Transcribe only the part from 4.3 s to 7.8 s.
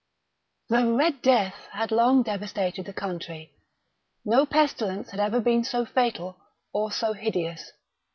pestilence had ever been so fatal, or so hideous.